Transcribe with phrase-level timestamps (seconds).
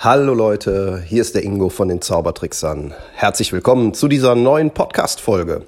[0.00, 2.94] Hallo Leute, hier ist der Ingo von den Zaubertricksern.
[3.16, 5.66] Herzlich willkommen zu dieser neuen Podcast-Folge.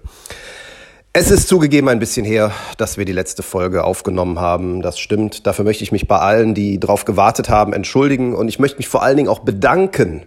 [1.12, 4.82] Es ist zugegeben ein bisschen her, dass wir die letzte Folge aufgenommen haben.
[4.82, 5.48] Das stimmt.
[5.48, 8.36] Dafür möchte ich mich bei allen, die darauf gewartet haben, entschuldigen.
[8.36, 10.22] Und ich möchte mich vor allen Dingen auch bedanken.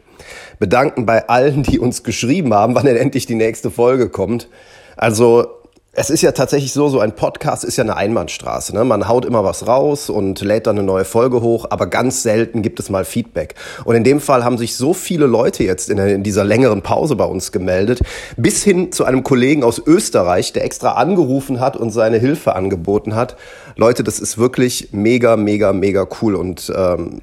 [0.59, 4.49] Bedanken bei allen, die uns geschrieben haben, wann denn endlich die nächste Folge kommt.
[4.97, 5.47] Also
[5.95, 8.73] es ist ja tatsächlich so, so ein Podcast ist ja eine Einbahnstraße.
[8.73, 8.83] Ne?
[8.83, 12.63] Man haut immer was raus und lädt dann eine neue Folge hoch, aber ganz selten
[12.63, 13.53] gibt es mal Feedback.
[13.85, 17.15] Und in dem Fall haben sich so viele Leute jetzt in, in dieser längeren Pause
[17.15, 18.01] bei uns gemeldet,
[18.37, 23.13] bis hin zu einem Kollegen aus Österreich, der extra angerufen hat und seine Hilfe angeboten
[23.13, 23.37] hat.
[23.75, 27.21] Leute, das ist wirklich mega, mega, mega cool und ähm,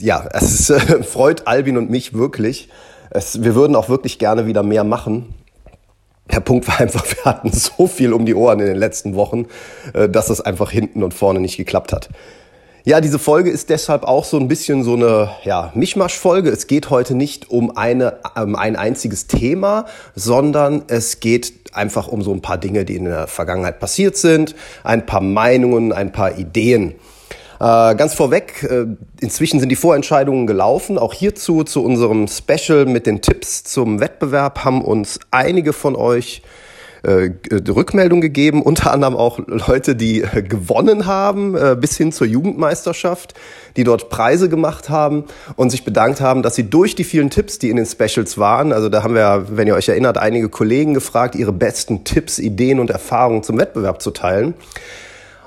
[0.00, 2.68] ja, es ist, äh, freut Albin und mich wirklich.
[3.10, 5.34] Es, wir würden auch wirklich gerne wieder mehr machen.
[6.32, 9.46] Der Punkt war einfach, wir hatten so viel um die Ohren in den letzten Wochen,
[9.92, 12.08] äh, dass es einfach hinten und vorne nicht geklappt hat.
[12.84, 16.50] Ja, diese Folge ist deshalb auch so ein bisschen so eine ja, Mischmasch-Folge.
[16.50, 22.22] Es geht heute nicht um, eine, um ein einziges Thema, sondern es geht einfach um
[22.22, 26.36] so ein paar Dinge, die in der Vergangenheit passiert sind, ein paar Meinungen, ein paar
[26.38, 26.96] Ideen.
[27.62, 28.86] Äh, ganz vorweg, äh,
[29.20, 30.98] inzwischen sind die Vorentscheidungen gelaufen.
[30.98, 36.42] Auch hierzu, zu unserem Special mit den Tipps zum Wettbewerb, haben uns einige von euch
[37.04, 37.30] äh,
[37.68, 43.34] Rückmeldung gegeben, unter anderem auch Leute, die äh, gewonnen haben, äh, bis hin zur Jugendmeisterschaft,
[43.76, 47.60] die dort Preise gemacht haben und sich bedankt haben, dass sie durch die vielen Tipps,
[47.60, 50.94] die in den Specials waren, also da haben wir, wenn ihr euch erinnert, einige Kollegen
[50.94, 54.54] gefragt, ihre besten Tipps, Ideen und Erfahrungen zum Wettbewerb zu teilen.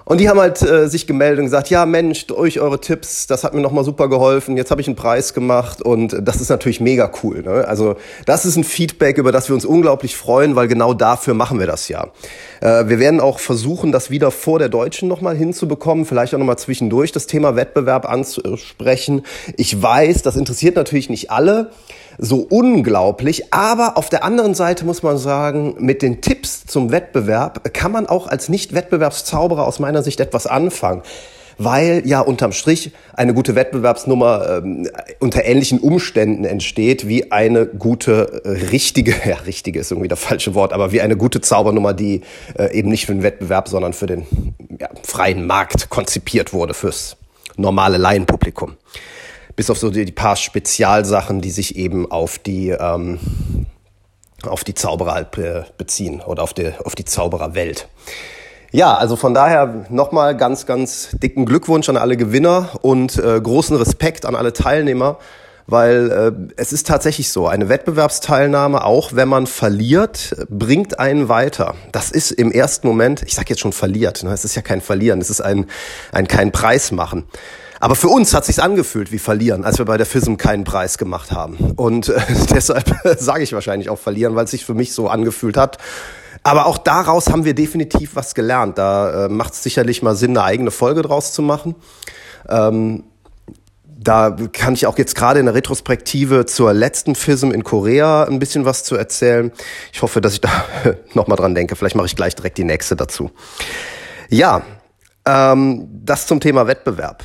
[0.06, 3.44] Und die haben halt äh, sich gemeldet und gesagt, ja Mensch, durch eure Tipps, das
[3.44, 6.80] hat mir nochmal super geholfen, jetzt habe ich einen Preis gemacht und das ist natürlich
[6.80, 7.42] mega cool.
[7.42, 7.68] Ne?
[7.68, 7.96] Also
[8.28, 11.66] das ist ein Feedback, über das wir uns unglaublich freuen, weil genau dafür machen wir
[11.66, 12.12] das ja.
[12.62, 16.60] Äh, wir werden auch versuchen, das wieder vor der Deutschen nochmal hinzubekommen, vielleicht auch nochmal
[16.60, 19.24] zwischendurch das Thema Wettbewerb anzusprechen.
[19.58, 21.72] Ich weiß, das interessiert natürlich nicht alle
[22.18, 23.54] so unglaublich.
[23.54, 28.08] Aber auf der anderen Seite muss man sagen, mit den Tipps zum Wettbewerb kann man
[28.08, 31.04] auch als Nicht-Wettbewerbszauberer aus meiner Sicht etwas anfangen
[31.58, 38.42] weil ja unterm Strich eine gute Wettbewerbsnummer ähm, unter ähnlichen Umständen entsteht wie eine gute,
[38.44, 42.22] äh, richtige, ja, richtige ist irgendwie das falsche Wort, aber wie eine gute Zaubernummer, die
[42.58, 44.26] äh, eben nicht für den Wettbewerb, sondern für den
[44.80, 47.18] ja, freien Markt konzipiert wurde, fürs
[47.56, 48.76] normale Laienpublikum
[49.56, 53.20] bis auf so die, die paar Spezialsachen, die sich eben auf die ähm,
[54.48, 55.32] auf die Zauberer halt
[55.78, 57.88] beziehen oder auf die, auf die Zaubererwelt.
[58.72, 63.78] Ja, also von daher nochmal ganz, ganz dicken Glückwunsch an alle Gewinner und äh, großen
[63.78, 65.18] Respekt an alle Teilnehmer,
[65.68, 71.76] weil äh, es ist tatsächlich so, eine Wettbewerbsteilnahme, auch wenn man verliert, bringt einen weiter.
[71.92, 74.32] Das ist im ersten Moment, ich sage jetzt schon verliert, ne?
[74.32, 75.66] es ist ja kein Verlieren, es ist ein,
[76.12, 77.26] ein kein Preis machen.
[77.80, 80.98] Aber für uns hat sich's angefühlt wie verlieren, als wir bei der FISM keinen Preis
[80.98, 81.74] gemacht haben.
[81.76, 82.20] Und äh,
[82.54, 85.78] deshalb sage ich wahrscheinlich auch verlieren, weil es sich für mich so angefühlt hat.
[86.44, 88.78] Aber auch daraus haben wir definitiv was gelernt.
[88.78, 91.76] Da äh, macht es sicherlich mal Sinn, eine eigene Folge draus zu machen.
[92.48, 93.04] Ähm,
[94.06, 98.40] da kann ich auch jetzt gerade in der Retrospektive zur letzten FISM in Korea ein
[98.40, 99.52] bisschen was zu erzählen.
[99.92, 100.50] Ich hoffe, dass ich da
[101.14, 101.76] nochmal dran denke.
[101.76, 103.32] Vielleicht mache ich gleich direkt die nächste dazu.
[104.30, 104.62] Ja,
[105.26, 107.24] ähm, das zum Thema Wettbewerb.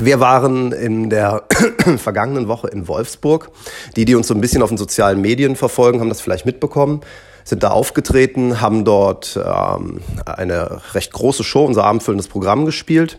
[0.00, 1.44] Wir waren in der
[1.96, 3.50] vergangenen Woche in Wolfsburg.
[3.96, 7.00] Die, die uns so ein bisschen auf den sozialen Medien verfolgen, haben das vielleicht mitbekommen.
[7.44, 13.18] Sind da aufgetreten, haben dort ähm, eine recht große Show, unser abendfüllendes Programm gespielt.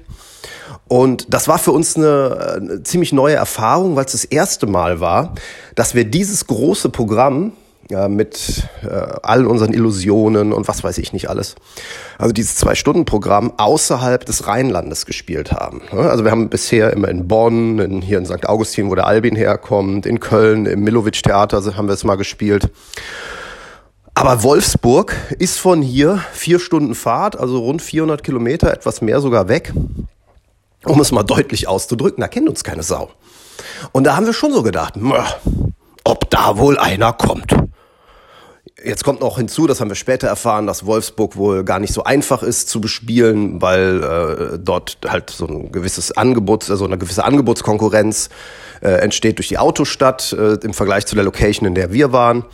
[0.87, 4.99] Und das war für uns eine, eine ziemlich neue Erfahrung, weil es das erste Mal
[4.99, 5.33] war,
[5.75, 7.53] dass wir dieses große Programm
[7.89, 8.87] ja, mit äh,
[9.23, 11.55] all unseren Illusionen und was weiß ich nicht alles.
[12.17, 15.81] Also dieses Zwei-Stunden-Programm außerhalb des Rheinlandes gespielt haben.
[15.91, 18.47] Also wir haben bisher immer in Bonn, in, hier in St.
[18.47, 22.69] Augustin, wo der Albin herkommt, in Köln, im Milovic-Theater haben wir es mal gespielt.
[24.15, 29.47] Aber Wolfsburg ist von hier vier Stunden Fahrt, also rund 400 Kilometer, etwas mehr sogar
[29.49, 29.73] weg.
[30.85, 33.09] Um es mal deutlich auszudrücken, da kennt uns keine Sau.
[33.91, 34.95] Und da haben wir schon so gedacht,
[36.03, 37.55] ob da wohl einer kommt.
[38.83, 42.03] Jetzt kommt noch hinzu, das haben wir später erfahren, dass Wolfsburg wohl gar nicht so
[42.03, 47.23] einfach ist zu bespielen, weil äh, dort halt so ein gewisses Angebot, also eine gewisse
[47.23, 48.29] Angebotskonkurrenz
[48.83, 52.45] äh, entsteht durch die Autostadt äh, im Vergleich zu der Location, in der wir waren.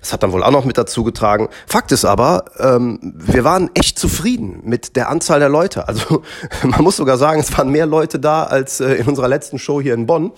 [0.00, 1.48] Das hat dann wohl auch noch mit dazu getragen.
[1.66, 5.88] Fakt ist aber, ähm, wir waren echt zufrieden mit der Anzahl der Leute.
[5.88, 6.22] Also
[6.62, 9.80] man muss sogar sagen, es waren mehr Leute da als äh, in unserer letzten Show
[9.80, 10.32] hier in Bonn.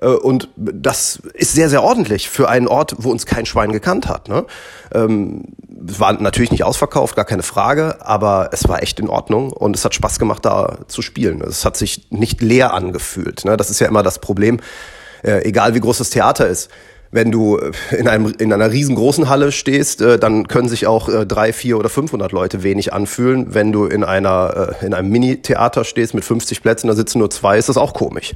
[0.00, 4.08] Äh, und das ist sehr, sehr ordentlich für einen Ort, wo uns kein Schwein gekannt
[4.08, 4.28] hat.
[4.28, 4.46] Ne?
[4.94, 5.44] Ähm,
[5.86, 9.76] es war natürlich nicht ausverkauft, gar keine Frage, aber es war echt in Ordnung und
[9.76, 11.40] es hat Spaß gemacht, da zu spielen.
[11.40, 13.44] Es hat sich nicht leer angefühlt.
[13.44, 13.56] Ne?
[13.56, 14.60] Das ist ja immer das Problem,
[15.22, 16.70] äh, egal wie groß das Theater ist
[17.10, 17.58] wenn du
[17.90, 21.78] in, einem, in einer riesengroßen Halle stehst, äh, dann können sich auch äh, drei, vier
[21.78, 23.54] oder 500 Leute wenig anfühlen.
[23.54, 27.58] Wenn du in einer in einem Mini-Theater stehst mit 50 Plätzen, da sitzen nur zwei,
[27.58, 28.34] ist das auch komisch.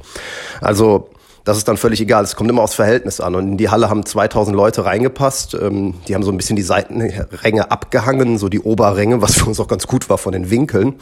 [0.61, 1.09] Also
[1.43, 2.23] das ist dann völlig egal.
[2.23, 3.35] Es kommt immer aufs Verhältnis an.
[3.35, 5.55] Und in die Halle haben 2000 Leute reingepasst.
[5.55, 9.59] Ähm, die haben so ein bisschen die Seitenränge abgehangen, so die Oberränge, was für uns
[9.59, 10.95] auch ganz gut war von den Winkeln.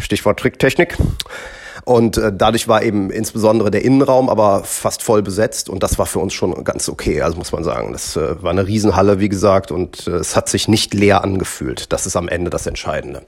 [0.00, 0.96] Stichwort Tricktechnik.
[1.84, 6.06] Und äh, dadurch war eben insbesondere der Innenraum aber fast voll besetzt und das war
[6.06, 7.92] für uns schon ganz okay, also muss man sagen.
[7.92, 11.92] Das äh, war eine Riesenhalle, wie gesagt, und äh, es hat sich nicht leer angefühlt.
[11.92, 13.22] Das ist am Ende das Entscheidende.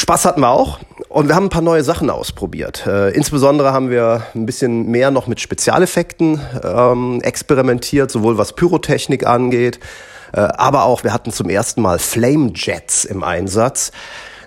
[0.00, 0.78] Spaß hatten wir auch
[1.10, 2.86] und wir haben ein paar neue Sachen ausprobiert.
[2.86, 9.26] Äh, insbesondere haben wir ein bisschen mehr noch mit Spezialeffekten ähm, experimentiert, sowohl was Pyrotechnik
[9.26, 9.78] angeht,
[10.32, 13.92] äh, aber auch wir hatten zum ersten Mal Flame Jets im Einsatz.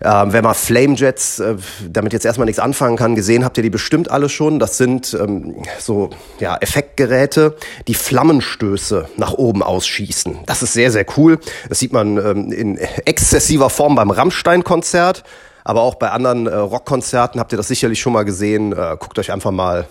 [0.02, 1.56] Ähm, wenn man Flamejets, äh,
[1.90, 4.60] damit jetzt erstmal nichts anfangen kann, gesehen habt ihr die bestimmt alle schon.
[4.60, 6.10] Das sind ähm, so
[6.40, 7.56] ja, Effektgeräte,
[7.88, 10.40] die Flammenstöße nach oben ausschießen.
[10.46, 11.40] Das ist sehr, sehr cool.
[11.70, 15.24] Das sieht man ähm, in exzessiver Form beim Rammstein-Konzert.
[15.66, 18.74] Aber auch bei anderen äh, Rockkonzerten habt ihr das sicherlich schon mal gesehen.
[18.74, 19.88] Äh, guckt euch einfach mal,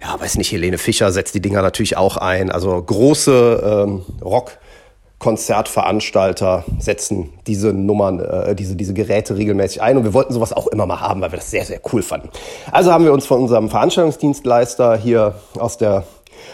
[0.00, 2.50] ja, weiß nicht, Helene Fischer setzt die Dinger natürlich auch ein.
[2.50, 4.56] Also große ähm, Rock-
[5.22, 9.96] Konzertveranstalter setzen diese Nummern, äh, diese, diese Geräte regelmäßig ein.
[9.96, 12.28] Und wir wollten sowas auch immer mal haben, weil wir das sehr, sehr cool fanden.
[12.72, 16.02] Also haben wir uns von unserem Veranstaltungsdienstleister hier aus, der,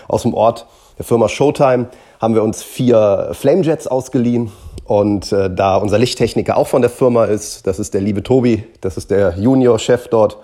[0.06, 0.66] aus dem Ort
[0.98, 1.86] der Firma Showtime,
[2.20, 4.52] haben wir uns vier Flamejets ausgeliehen.
[4.84, 8.64] Und äh, da unser Lichttechniker auch von der Firma ist, das ist der liebe Tobi,
[8.82, 10.36] das ist der Junior-Chef dort,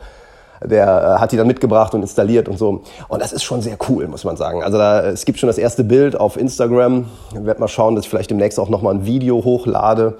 [0.62, 2.82] der äh, hat die dann mitgebracht und installiert und so.
[3.08, 4.62] Und das ist schon sehr cool, muss man sagen.
[4.62, 7.06] Also da, es gibt schon das erste Bild auf Instagram.
[7.32, 10.18] Ich werde mal schauen, dass ich vielleicht demnächst auch nochmal ein Video hochlade.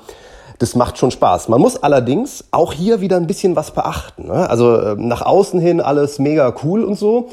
[0.58, 1.48] Das macht schon Spaß.
[1.48, 4.28] Man muss allerdings auch hier wieder ein bisschen was beachten.
[4.28, 4.48] Ne?
[4.48, 7.30] Also äh, nach außen hin alles mega cool und so.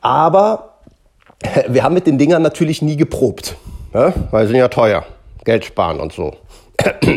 [0.00, 0.74] Aber
[1.68, 3.56] wir haben mit den Dingern natürlich nie geprobt.
[3.92, 4.12] Ne?
[4.30, 5.04] Weil sie sind ja teuer.
[5.44, 6.34] Geld sparen und so.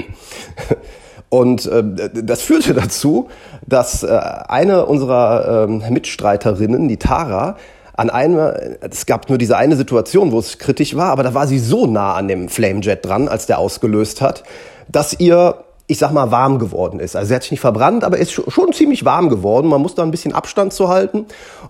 [1.29, 1.83] Und äh,
[2.23, 3.29] das führte dazu,
[3.65, 7.55] dass äh, eine unserer äh, Mitstreiterinnen, die Tara,
[7.93, 8.37] an einem,
[8.79, 11.85] es gab nur diese eine Situation, wo es kritisch war, aber da war sie so
[11.85, 14.43] nah an dem Flamejet dran, als der ausgelöst hat,
[14.87, 15.55] dass ihr
[15.89, 17.15] ich sag mal, warm geworden ist.
[17.15, 19.67] Also er hat sich nicht verbrannt, aber ist schon ziemlich warm geworden.
[19.67, 21.25] Man muss da ein bisschen Abstand zu halten.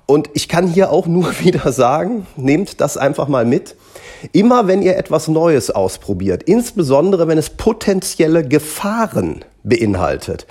[0.07, 3.77] Und ich kann hier auch nur wieder sagen, nehmt das einfach mal mit.
[4.33, 10.47] Immer wenn ihr etwas Neues ausprobiert, insbesondere wenn es potenzielle Gefahren beinhaltet,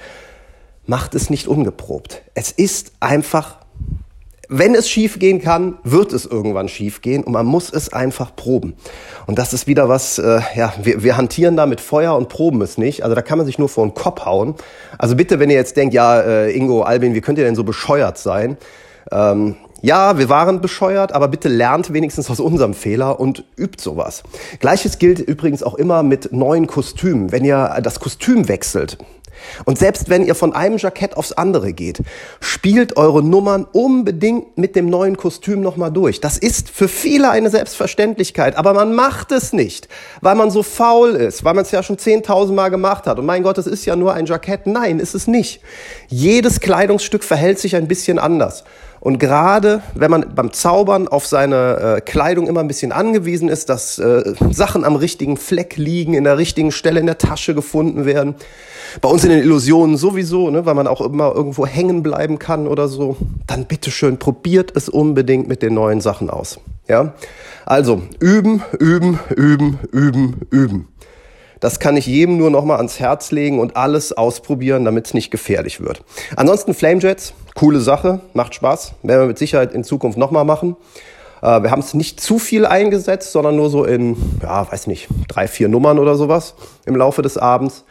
[0.86, 2.22] macht es nicht ungeprobt.
[2.34, 3.58] Es ist einfach
[4.48, 8.34] wenn es schief gehen kann, wird es irgendwann schief gehen und man muss es einfach
[8.34, 8.74] proben.
[9.26, 12.62] Und das ist wieder was, äh, ja, wir, wir hantieren da mit Feuer und proben
[12.62, 13.04] es nicht.
[13.04, 14.54] Also da kann man sich nur vor den Kopf hauen.
[14.96, 17.64] Also bitte, wenn ihr jetzt denkt, ja, äh, Ingo, Albin, wie könnt ihr denn so
[17.64, 18.56] bescheuert sein?
[19.12, 24.22] Ähm, ja, wir waren bescheuert, aber bitte lernt wenigstens aus unserem Fehler und übt sowas.
[24.60, 27.30] Gleiches gilt übrigens auch immer mit neuen Kostümen.
[27.32, 28.98] Wenn ihr das Kostüm wechselt,
[29.64, 32.00] und selbst wenn ihr von einem Jackett aufs andere geht,
[32.40, 36.20] spielt eure Nummern unbedingt mit dem neuen Kostüm nochmal durch.
[36.20, 39.88] Das ist für viele eine Selbstverständlichkeit, aber man macht es nicht,
[40.20, 43.18] weil man so faul ist, weil man es ja schon 10.000 Mal gemacht hat.
[43.18, 44.66] Und mein Gott, es ist ja nur ein Jackett.
[44.66, 45.60] Nein, ist es nicht.
[46.08, 48.64] Jedes Kleidungsstück verhält sich ein bisschen anders.
[49.00, 53.68] Und gerade wenn man beim Zaubern auf seine äh, Kleidung immer ein bisschen angewiesen ist,
[53.68, 58.04] dass äh, Sachen am richtigen Fleck liegen, in der richtigen Stelle in der Tasche gefunden
[58.04, 58.34] werden,
[59.00, 62.66] bei uns in den Illusionen sowieso, ne, weil man auch immer irgendwo hängen bleiben kann
[62.66, 66.58] oder so, dann bitteschön probiert es unbedingt mit den neuen Sachen aus.
[66.88, 67.14] Ja?
[67.64, 70.88] Also üben, üben, üben, üben, üben.
[71.60, 75.14] Das kann ich jedem nur noch mal ans Herz legen und alles ausprobieren, damit es
[75.14, 76.02] nicht gefährlich wird.
[76.36, 80.76] Ansonsten Flamejets, coole Sache, macht Spaß, werden wir mit Sicherheit in Zukunft noch mal machen.
[81.42, 85.08] Äh, wir haben es nicht zu viel eingesetzt, sondern nur so in, ja, weiß nicht,
[85.28, 86.54] drei, vier Nummern oder sowas
[86.86, 87.84] im Laufe des Abends.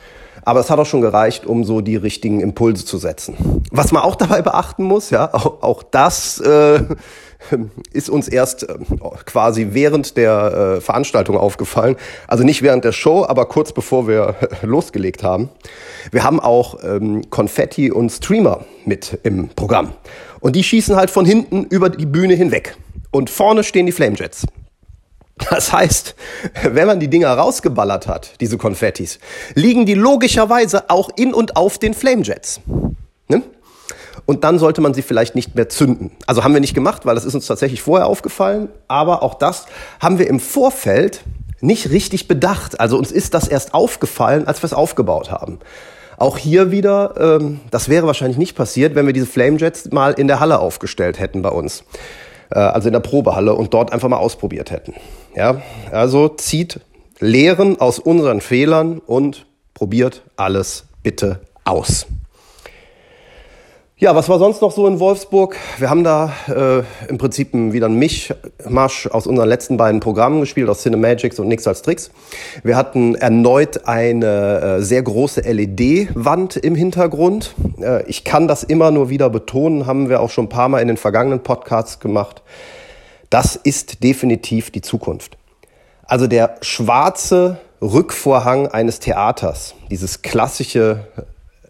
[0.45, 3.63] Aber es hat auch schon gereicht, um so die richtigen Impulse zu setzen.
[3.69, 6.83] Was man auch dabei beachten muss, ja, auch, auch das äh,
[7.93, 8.75] ist uns erst äh,
[9.25, 11.95] quasi während der äh, Veranstaltung aufgefallen.
[12.27, 15.49] Also nicht während der Show, aber kurz bevor wir losgelegt haben.
[16.11, 19.93] Wir haben auch ähm, Konfetti und Streamer mit im Programm.
[20.39, 22.75] Und die schießen halt von hinten über die Bühne hinweg.
[23.11, 24.45] Und vorne stehen die Flamejets.
[25.49, 26.15] Das heißt,
[26.63, 29.19] wenn man die Dinger rausgeballert hat, diese Konfettis,
[29.53, 32.61] liegen die logischerweise auch in und auf den Flamejets.
[34.27, 36.11] Und dann sollte man sie vielleicht nicht mehr zünden.
[36.27, 39.65] Also haben wir nicht gemacht, weil das ist uns tatsächlich vorher aufgefallen, aber auch das
[39.99, 41.21] haben wir im Vorfeld
[41.61, 42.79] nicht richtig bedacht.
[42.79, 45.59] Also uns ist das erst aufgefallen, als wir es aufgebaut haben.
[46.17, 50.27] Auch hier wieder, ähm, das wäre wahrscheinlich nicht passiert, wenn wir diese Flamejets mal in
[50.27, 51.83] der Halle aufgestellt hätten bei uns.
[52.49, 54.93] Äh, also in der Probehalle und dort einfach mal ausprobiert hätten.
[55.35, 56.81] Ja, also zieht
[57.19, 62.07] Lehren aus unseren Fehlern und probiert alles bitte aus.
[63.99, 65.55] Ja, was war sonst noch so in Wolfsburg?
[65.79, 70.69] Wir haben da äh, im Prinzip wieder einen Mischmasch aus unseren letzten beiden Programmen gespielt,
[70.69, 72.11] aus Cinemagics und Nix als Tricks.
[72.61, 77.55] Wir hatten erneut eine äh, sehr große LED-Wand im Hintergrund.
[77.81, 80.81] Äh, ich kann das immer nur wieder betonen, haben wir auch schon ein paar Mal
[80.81, 82.43] in den vergangenen Podcasts gemacht.
[83.31, 85.39] Das ist definitiv die Zukunft.
[86.03, 91.07] Also der schwarze Rückvorhang eines Theaters, dieses klassische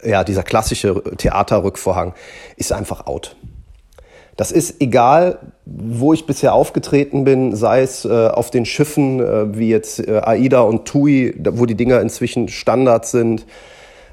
[0.07, 2.13] ja, dieser klassische Theaterrückvorhang
[2.55, 3.35] ist einfach out.
[4.37, 9.57] Das ist egal, wo ich bisher aufgetreten bin, sei es äh, auf den Schiffen äh,
[9.57, 13.47] wie jetzt äh, AIDA und TUI, wo die Dinger inzwischen Standard sind.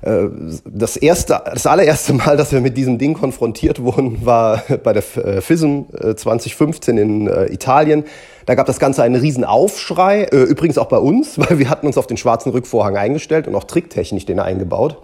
[0.01, 0.29] Äh,
[0.65, 5.05] das erste, das allererste Mal, dass wir mit diesem Ding konfrontiert wurden, war bei der
[5.17, 5.83] äh, FISM
[6.17, 8.05] 2015 äh, in Italien.
[8.47, 11.99] Da gab das Ganze einen riesen Aufschrei, übrigens auch bei uns, weil wir hatten uns
[11.99, 15.03] auf den schwarzen Rückvorhang eingestellt und auch tricktechnisch den eingebaut.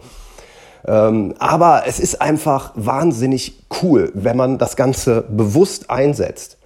[0.86, 6.58] Ähm, aber es ist einfach wahnsinnig cool, wenn man das Ganze bewusst einsetzt.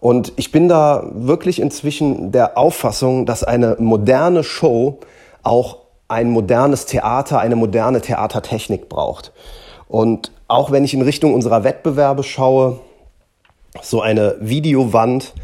[0.00, 4.98] Und ich bin da wirklich inzwischen der Auffassung, dass eine moderne Show
[5.42, 5.78] auch
[6.08, 9.32] ein modernes Theater, eine moderne Theatertechnik braucht.
[9.88, 12.80] Und auch wenn ich in Richtung unserer Wettbewerbe schaue,
[13.82, 15.34] so eine Videowand,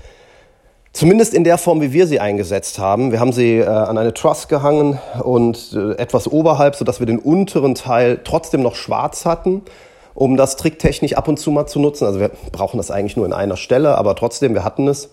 [0.97, 3.13] Zumindest in der Form, wie wir sie eingesetzt haben.
[3.13, 7.19] Wir haben sie äh, an eine Truss gehangen und äh, etwas oberhalb, sodass wir den
[7.19, 9.61] unteren Teil trotzdem noch schwarz hatten,
[10.15, 12.07] um das tricktechnisch ab und zu mal zu nutzen.
[12.07, 15.11] Also wir brauchen das eigentlich nur in einer Stelle, aber trotzdem, wir hatten es.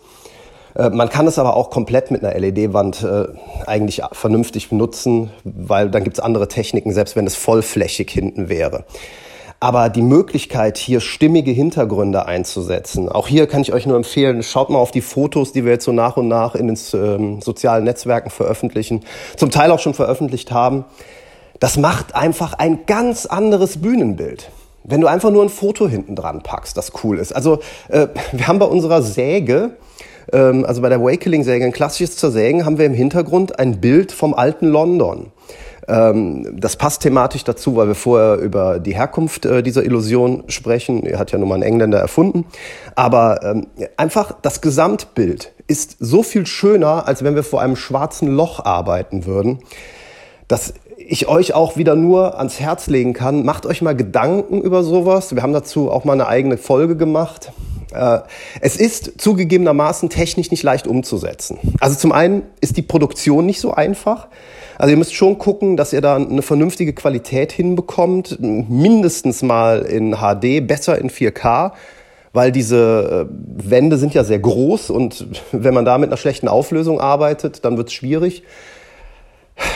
[0.74, 3.25] Äh, man kann es aber auch komplett mit einer LED-Wand äh,
[3.68, 8.86] eigentlich vernünftig benutzen, weil dann gibt es andere Techniken, selbst wenn es vollflächig hinten wäre.
[9.63, 14.70] Aber die Möglichkeit, hier stimmige Hintergründe einzusetzen, auch hier kann ich euch nur empfehlen, schaut
[14.70, 17.86] mal auf die Fotos, die wir jetzt so nach und nach in den ähm, sozialen
[17.86, 19.05] Netzwerken veröffentlichen,
[19.38, 20.84] zum Teil auch schon veröffentlicht haben.
[21.62, 24.51] Das macht einfach ein ganz anderes Bühnenbild.
[24.84, 27.34] Wenn du einfach nur ein Foto hinten dran packst, das cool ist.
[27.34, 29.77] Also äh, wir haben bei unserer Säge,
[30.34, 34.34] ähm, also bei der Wakeling-Säge, ein klassisches Zersägen, haben wir im Hintergrund ein Bild vom
[34.34, 35.32] alten London.
[35.88, 41.06] Ähm, das passt thematisch dazu, weil wir vorher über die Herkunft äh, dieser Illusion sprechen.
[41.06, 42.46] Er hat ja nun mal ein Engländer erfunden.
[42.96, 48.34] Aber ähm, einfach das Gesamtbild ist so viel schöner, als wenn wir vor einem schwarzen
[48.36, 49.60] Loch arbeiten würden,
[50.48, 53.44] dass ich euch auch wieder nur ans Herz legen kann.
[53.44, 55.36] Macht euch mal Gedanken über sowas.
[55.36, 57.52] Wir haben dazu auch mal eine eigene Folge gemacht.
[57.94, 58.20] Äh,
[58.62, 61.58] es ist zugegebenermaßen technisch nicht leicht umzusetzen.
[61.80, 64.28] Also zum einen ist die Produktion nicht so einfach.
[64.77, 70.15] Also ihr müsst schon gucken, dass ihr da eine vernünftige Qualität hinbekommt, mindestens mal in
[70.15, 71.74] HD, besser in 4K,
[72.34, 76.48] weil diese äh, Wände sind ja sehr groß und wenn man da mit einer schlechten
[76.48, 78.44] Auflösung arbeitet, dann wird es schwierig.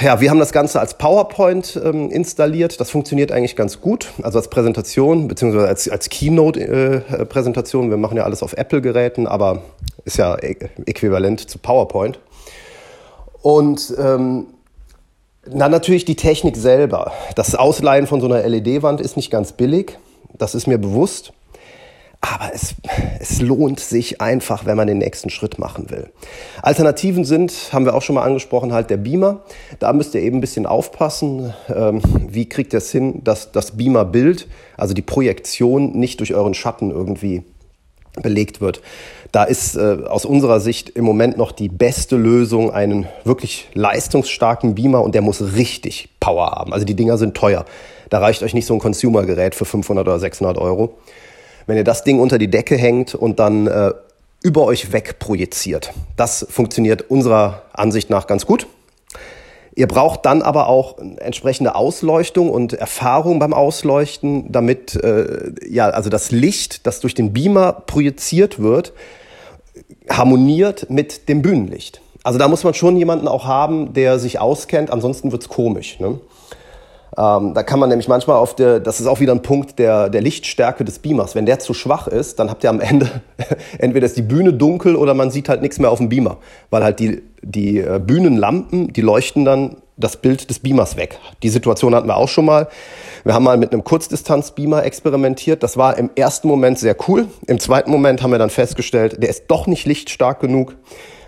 [0.01, 2.79] Ja, wir haben das Ganze als PowerPoint ähm, installiert.
[2.81, 4.07] Das funktioniert eigentlich ganz gut.
[4.23, 7.87] Also als Präsentation, beziehungsweise als, als Keynote-Präsentation.
[7.87, 9.61] Äh, wir machen ja alles auf Apple-Geräten, aber
[10.03, 12.19] ist ja äquivalent zu PowerPoint.
[13.43, 14.47] Und ähm,
[15.53, 17.11] na, natürlich die Technik selber.
[17.35, 19.97] Das Ausleihen von so einer LED-Wand ist nicht ganz billig.
[20.37, 21.33] Das ist mir bewusst.
[22.19, 22.75] Aber es,
[23.19, 26.09] es lohnt sich einfach, wenn man den nächsten Schritt machen will.
[26.61, 29.41] Alternativen sind, haben wir auch schon mal angesprochen, halt der Beamer.
[29.79, 31.53] Da müsst ihr eben ein bisschen aufpassen.
[31.73, 36.55] Ähm, wie kriegt ihr es hin, dass das Beamer-Bild, also die Projektion, nicht durch euren
[36.55, 37.43] Schatten irgendwie
[38.21, 38.81] belegt wird.
[39.31, 44.75] Da ist äh, aus unserer Sicht im Moment noch die beste Lösung einen wirklich leistungsstarken
[44.75, 46.73] Beamer und der muss richtig Power haben.
[46.73, 47.65] Also die Dinger sind teuer.
[48.09, 50.97] Da reicht euch nicht so ein Consumer-Gerät für 500 oder 600 Euro.
[51.65, 53.93] Wenn ihr das Ding unter die Decke hängt und dann äh,
[54.41, 58.67] über euch weg projiziert, das funktioniert unserer Ansicht nach ganz gut.
[59.77, 66.09] Ihr braucht dann aber auch entsprechende Ausleuchtung und Erfahrung beim Ausleuchten, damit äh, ja also
[66.09, 68.93] das Licht, das durch den Beamer projiziert wird,
[70.09, 72.01] harmoniert mit dem Bühnenlicht.
[72.23, 75.99] Also da muss man schon jemanden auch haben, der sich auskennt, ansonsten wird's komisch.
[75.99, 76.19] Ne?
[77.15, 80.09] Ähm, da kann man nämlich manchmal auf der, das ist auch wieder ein Punkt der,
[80.09, 81.35] der Lichtstärke des Beamers.
[81.35, 83.09] Wenn der zu schwach ist, dann habt ihr am Ende,
[83.79, 86.37] entweder ist die Bühne dunkel oder man sieht halt nichts mehr auf dem Beamer.
[86.69, 91.19] Weil halt die, die äh, Bühnenlampen, die leuchten dann das Bild des Beamers weg.
[91.43, 92.67] Die Situation hatten wir auch schon mal.
[93.23, 95.63] Wir haben mal mit einem Kurzdistanz-Beamer experimentiert.
[95.63, 97.27] Das war im ersten Moment sehr cool.
[97.47, 100.75] Im zweiten Moment haben wir dann festgestellt, der ist doch nicht lichtstark genug,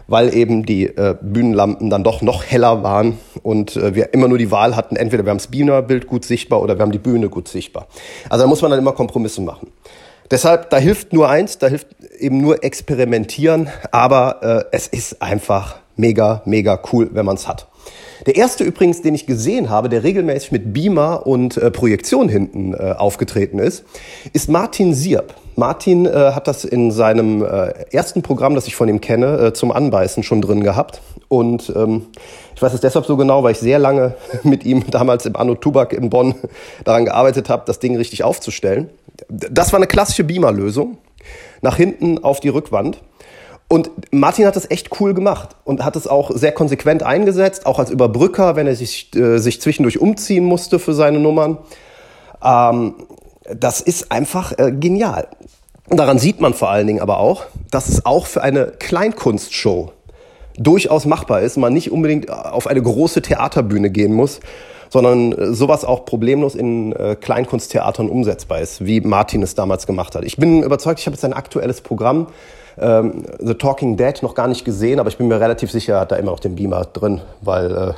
[0.09, 4.37] weil eben die äh, Bühnenlampen dann doch noch heller waren und äh, wir immer nur
[4.37, 7.29] die Wahl hatten, entweder wir haben das Beamer-Bild gut sichtbar oder wir haben die Bühne
[7.29, 7.87] gut sichtbar.
[8.29, 9.67] Also da muss man dann immer Kompromisse machen.
[10.31, 11.87] Deshalb, da hilft nur eins, da hilft
[12.19, 17.68] eben nur experimentieren, aber äh, es ist einfach mega, mega cool, wenn man es hat.
[18.25, 22.73] Der erste übrigens, den ich gesehen habe, der regelmäßig mit Beamer und äh, Projektion hinten
[22.73, 23.85] äh, aufgetreten ist,
[24.33, 25.33] ist Martin Sierp.
[25.55, 29.53] Martin äh, hat das in seinem äh, ersten Programm, das ich von ihm kenne, äh,
[29.53, 31.01] zum Anbeißen schon drin gehabt.
[31.27, 32.07] Und ähm,
[32.55, 35.55] ich weiß es deshalb so genau, weil ich sehr lange mit ihm damals im Anno
[35.55, 36.35] Tubak in Bonn
[36.85, 38.89] daran gearbeitet habe, das Ding richtig aufzustellen.
[39.27, 40.97] Das war eine klassische Beamer-Lösung.
[41.61, 43.01] Nach hinten auf die Rückwand.
[43.69, 47.77] Und Martin hat das echt cool gemacht und hat es auch sehr konsequent eingesetzt, auch
[47.77, 51.59] als Überbrücker, wenn er sich, äh, sich zwischendurch umziehen musste für seine Nummern.
[52.43, 52.95] Ähm,
[53.55, 55.27] das ist einfach äh, genial.
[55.87, 59.91] Daran sieht man vor allen Dingen aber auch, dass es auch für eine Kleinkunstshow
[60.57, 64.39] durchaus machbar ist, man nicht unbedingt auf eine große Theaterbühne gehen muss,
[64.89, 70.15] sondern äh, sowas auch problemlos in äh, Kleinkunsttheatern umsetzbar ist, wie Martin es damals gemacht
[70.15, 70.23] hat.
[70.25, 72.27] Ich bin überzeugt, ich habe jetzt ein aktuelles Programm
[72.77, 75.99] ähm, The Talking Dead noch gar nicht gesehen, aber ich bin mir relativ sicher, er
[76.01, 77.93] hat da immer noch den Beamer drin, weil äh,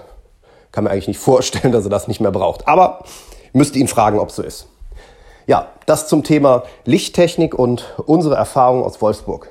[0.72, 2.68] kann mir eigentlich nicht vorstellen, dass er das nicht mehr braucht.
[2.68, 3.04] Aber
[3.46, 4.68] ich müsste ihn fragen, ob so ist.
[5.48, 9.50] Ja, das zum Thema Lichttechnik und unsere Erfahrung aus Wolfsburg.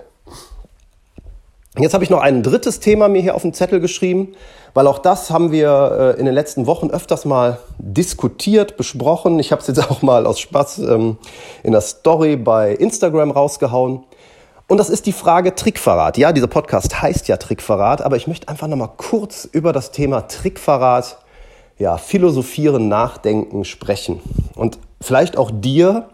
[1.78, 4.34] Jetzt habe ich noch ein drittes Thema mir hier auf den Zettel geschrieben,
[4.74, 9.38] weil auch das haben wir äh, in den letzten Wochen öfters mal diskutiert, besprochen.
[9.38, 11.16] Ich habe es jetzt auch mal aus Spaß ähm,
[11.62, 14.02] in der Story bei Instagram rausgehauen.
[14.66, 16.18] Und das ist die Frage Trickverrat.
[16.18, 20.22] Ja, dieser Podcast heißt ja Trickverrat, aber ich möchte einfach nochmal kurz über das Thema
[20.22, 21.18] Trickverrat,
[21.78, 24.20] ja, philosophieren, nachdenken, sprechen
[24.56, 26.08] und vielleicht auch dir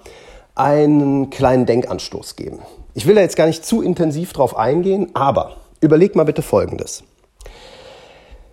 [0.54, 2.58] einen kleinen Denkanstoß geben.
[2.96, 7.04] Ich will da jetzt gar nicht zu intensiv drauf eingehen, aber überleg mal bitte Folgendes.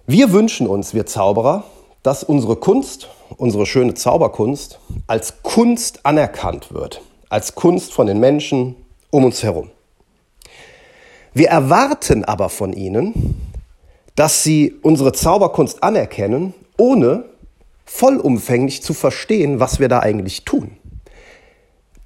[0.06, 1.64] Wir wünschen uns, wir Zauberer,
[2.04, 3.08] dass unsere Kunst,
[3.38, 8.76] unsere schöne Zauberkunst, als Kunst anerkannt wird, als Kunst von den Menschen
[9.12, 9.72] um uns herum.
[11.34, 13.54] Wir erwarten aber von ihnen,
[14.18, 17.30] dass sie unsere Zauberkunst anerkennen, ohne
[17.86, 20.76] vollumfänglich zu verstehen, was wir da eigentlich tun.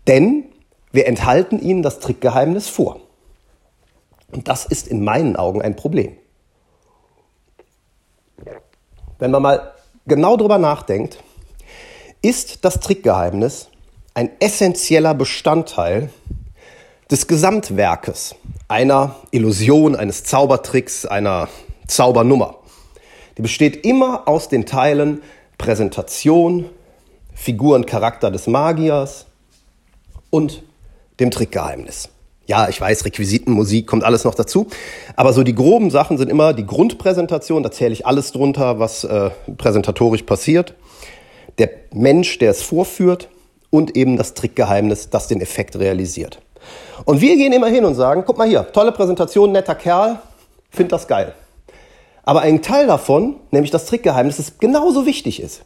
[0.05, 0.43] Denn
[0.91, 3.02] wir enthalten ihnen das Trickgeheimnis vor.
[4.32, 6.17] Und das ist in meinen Augen ein Problem.
[9.19, 9.73] Wenn man mal
[10.06, 11.23] genau darüber nachdenkt,
[12.21, 13.69] ist das Trickgeheimnis
[14.13, 16.10] ein essentieller Bestandteil
[17.10, 18.36] des Gesamtwerkes,
[18.67, 21.47] einer Illusion, eines Zaubertricks, einer
[21.88, 22.56] Zaubernummer.
[23.38, 25.21] Die besteht immer aus den Teilen
[25.58, 26.69] Präsentation,
[27.34, 29.28] Figuren, Charakter des Magiers
[30.30, 30.63] und
[31.19, 32.10] dem Trickgeheimnis.
[32.45, 34.67] Ja, ich weiß, Requisiten, Musik kommt alles noch dazu.
[35.17, 39.03] Aber so die groben Sachen sind immer die Grundpräsentation, da zähle ich alles drunter, was
[39.03, 40.73] äh, präsentatorisch passiert.
[41.58, 43.27] Der Mensch, der es vorführt
[43.69, 46.39] und eben das Trickgeheimnis, das den Effekt realisiert.
[47.03, 50.19] Und wir gehen immer hin und sagen, guck mal hier, tolle Präsentation, netter Kerl,
[50.69, 51.34] find das geil.
[52.23, 55.63] Aber ein Teil davon, nämlich das Trickgeheimnis, das genauso wichtig ist.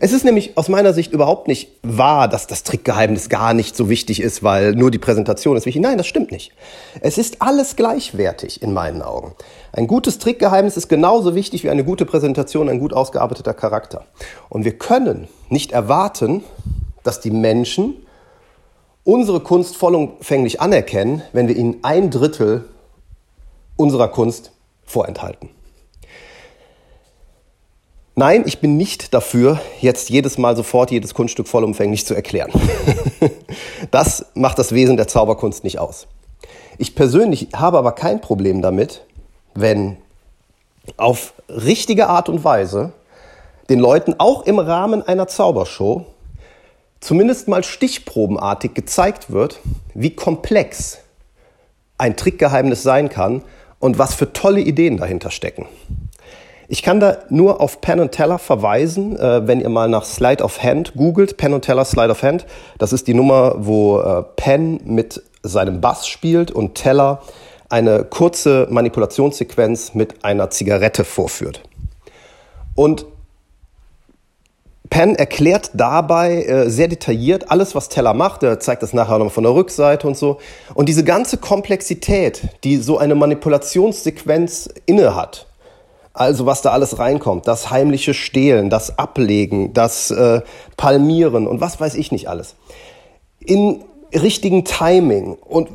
[0.00, 3.88] Es ist nämlich aus meiner Sicht überhaupt nicht wahr, dass das Trickgeheimnis gar nicht so
[3.88, 5.82] wichtig ist, weil nur die Präsentation ist wichtig.
[5.82, 6.52] Nein, das stimmt nicht.
[7.00, 9.34] Es ist alles gleichwertig in meinen Augen.
[9.72, 14.04] Ein gutes Trickgeheimnis ist genauso wichtig wie eine gute Präsentation, ein gut ausgearbeiteter Charakter.
[14.48, 16.44] Und wir können nicht erwarten,
[17.02, 17.96] dass die Menschen
[19.04, 22.64] unsere Kunst vollumfänglich anerkennen, wenn wir ihnen ein Drittel
[23.76, 24.52] unserer Kunst
[24.84, 25.50] vorenthalten.
[28.16, 32.52] Nein, ich bin nicht dafür, jetzt jedes Mal sofort jedes Kunststück vollumfänglich zu erklären.
[33.90, 36.06] das macht das Wesen der Zauberkunst nicht aus.
[36.78, 39.04] Ich persönlich habe aber kein Problem damit,
[39.54, 39.96] wenn
[40.96, 42.92] auf richtige Art und Weise
[43.68, 46.06] den Leuten auch im Rahmen einer Zaubershow
[47.00, 49.60] zumindest mal stichprobenartig gezeigt wird,
[49.92, 50.98] wie komplex
[51.98, 53.42] ein Trickgeheimnis sein kann
[53.78, 55.66] und was für tolle Ideen dahinter stecken.
[56.68, 60.42] Ich kann da nur auf Penn und Teller verweisen, äh, wenn ihr mal nach Slide
[60.42, 62.46] of Hand googelt, Penn und Teller Slide of Hand.
[62.78, 67.22] Das ist die Nummer, wo äh, Penn mit seinem Bass spielt und Teller
[67.68, 71.60] eine kurze Manipulationssequenz mit einer Zigarette vorführt.
[72.74, 73.06] Und
[74.90, 78.42] Penn erklärt dabei äh, sehr detailliert alles, was Teller macht.
[78.42, 80.38] Er zeigt das nachher nochmal von der Rückseite und so.
[80.74, 85.46] Und diese ganze Komplexität, die so eine Manipulationssequenz inne hat,
[86.14, 90.42] Also was da alles reinkommt, das heimliche Stehlen, das Ablegen, das äh,
[90.76, 92.54] Palmieren und was weiß ich nicht alles.
[93.40, 95.70] In richtigen Timing und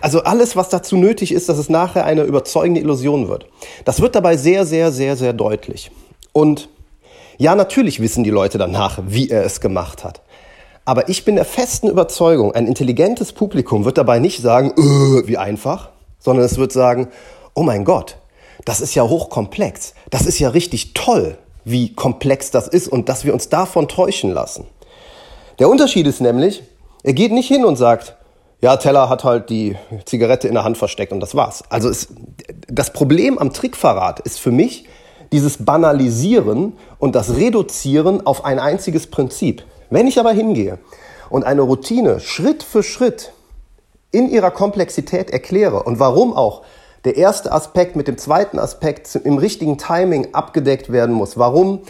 [0.00, 3.46] also alles, was dazu nötig ist, dass es nachher eine überzeugende Illusion wird.
[3.84, 5.90] Das wird dabei sehr, sehr, sehr, sehr deutlich.
[6.32, 6.70] Und
[7.36, 10.22] ja, natürlich wissen die Leute danach, wie er es gemacht hat.
[10.86, 15.36] Aber ich bin der festen Überzeugung, ein intelligentes Publikum wird dabei nicht sagen, äh, wie
[15.36, 17.08] einfach, sondern es wird sagen,
[17.54, 18.16] oh mein Gott,
[18.64, 19.94] das ist ja hochkomplex.
[20.10, 24.30] Das ist ja richtig toll, wie komplex das ist und dass wir uns davon täuschen
[24.30, 24.66] lassen.
[25.58, 26.62] Der Unterschied ist nämlich,
[27.02, 28.16] er geht nicht hin und sagt,
[28.60, 31.62] ja, Teller hat halt die Zigarette in der Hand versteckt und das war's.
[31.68, 32.08] Also es,
[32.66, 34.86] das Problem am Trickverrat ist für mich
[35.32, 39.64] dieses Banalisieren und das Reduzieren auf ein einziges Prinzip.
[39.90, 40.78] Wenn ich aber hingehe
[41.28, 43.32] und eine Routine Schritt für Schritt
[44.12, 46.62] in ihrer Komplexität erkläre und warum auch
[47.04, 51.36] der erste Aspekt mit dem zweiten Aspekt im richtigen Timing abgedeckt werden muss.
[51.36, 51.80] Warum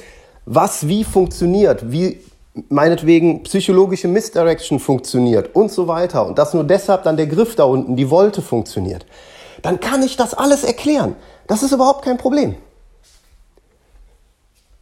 [0.46, 2.20] was wie funktioniert, wie
[2.68, 7.64] meinetwegen psychologische Misdirection funktioniert und so weiter und dass nur deshalb dann der Griff da
[7.64, 9.07] unten, die Wolte funktioniert,
[9.62, 11.16] dann kann ich das alles erklären.
[11.46, 12.55] Das ist überhaupt kein Problem.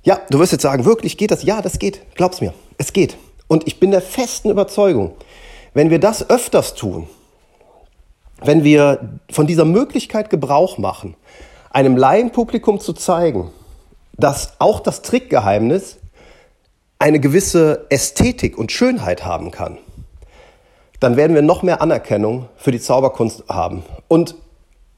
[0.03, 1.45] Ja, du wirst jetzt sagen, wirklich geht das?
[1.45, 2.15] Ja, das geht.
[2.17, 3.17] Glaub's mir, es geht.
[3.47, 5.13] Und ich bin der festen Überzeugung,
[5.75, 7.09] wenn wir das öfters tun,
[8.45, 11.17] wenn wir von dieser Möglichkeit Gebrauch machen,
[11.71, 13.51] einem Laienpublikum zu zeigen,
[14.17, 15.99] dass auch das Trickgeheimnis
[16.99, 19.79] eine gewisse Ästhetik und Schönheit haben kann,
[21.01, 23.83] dann werden wir noch mehr Anerkennung für die Zauberkunst haben.
[24.07, 24.37] Und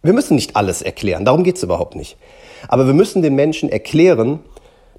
[0.02, 2.18] wir müssen nicht alles erklären, darum geht es überhaupt nicht.
[2.68, 4.40] Aber wir müssen den Menschen erklären,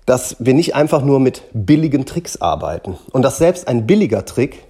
[0.06, 4.64] dass wir nicht einfach nur mit billigen Tricks arbeiten und dass selbst ein billiger Trick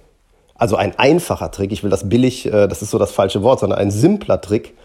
[0.58, 3.60] also ein einfacher Trick, ich will das billig, äh, das ist so das falsche Wort,
[3.60, 4.76] sondern ein simpler Trick,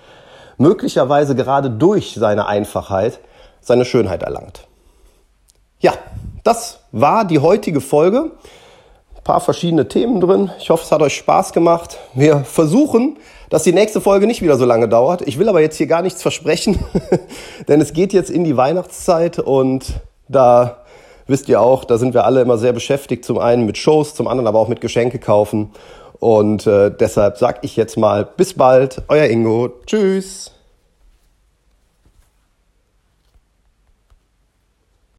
[0.58, 3.20] möglicherweise gerade durch seine Einfachheit
[3.62, 4.68] seine Schönheit erlangt.
[5.80, 5.94] Ja,
[6.44, 8.32] das war die heutige Folge.
[9.16, 10.52] Ein paar verschiedene Themen drin.
[10.60, 11.98] Ich hoffe, es hat euch Spaß gemacht.
[12.14, 13.18] Wir versuchen,
[13.50, 15.22] dass die nächste Folge nicht wieder so lange dauert.
[15.22, 16.80] Ich will aber jetzt hier gar nichts versprechen,
[17.68, 20.81] denn es geht jetzt in die Weihnachtszeit und da
[21.32, 23.26] wisst ihr auch, da sind wir alle immer sehr beschäftigt.
[23.26, 25.72] Zum einen mit Shows, zum anderen aber auch mit Geschenke kaufen.
[26.20, 29.70] Und äh, deshalb sag ich jetzt mal bis bald, euer Ingo.
[29.88, 30.52] Tschüss.